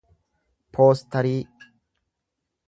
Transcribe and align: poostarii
poostarii 0.77 1.45